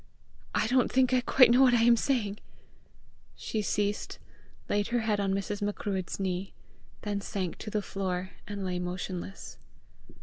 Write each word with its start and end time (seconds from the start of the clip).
I 0.55 0.65
don't 0.65 0.91
think 0.91 1.13
I 1.13 1.21
quite 1.21 1.51
know 1.51 1.61
what 1.61 1.75
I 1.75 1.83
am 1.83 1.95
saying!" 1.95 2.39
She 3.35 3.61
ceased, 3.61 4.17
laid 4.67 4.87
her 4.87 5.01
head 5.01 5.19
on 5.19 5.31
Mrs. 5.31 5.61
Macruadh's 5.61 6.19
knee, 6.19 6.55
then 7.03 7.21
sank 7.21 7.59
to 7.59 7.69
the 7.69 7.83
floor, 7.83 8.31
and 8.47 8.65
lay 8.65 8.79
motionless. 8.79 9.59